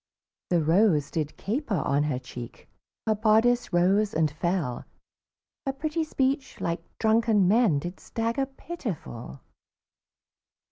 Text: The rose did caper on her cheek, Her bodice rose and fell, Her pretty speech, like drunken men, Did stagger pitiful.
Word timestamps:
The 0.49 0.63
rose 0.63 1.11
did 1.11 1.37
caper 1.37 1.75
on 1.77 2.01
her 2.05 2.17
cheek, 2.17 2.67
Her 3.05 3.13
bodice 3.13 3.71
rose 3.71 4.15
and 4.15 4.31
fell, 4.31 4.83
Her 5.67 5.73
pretty 5.73 6.03
speech, 6.03 6.59
like 6.59 6.81
drunken 6.97 7.47
men, 7.47 7.77
Did 7.77 7.99
stagger 7.99 8.47
pitiful. 8.47 9.41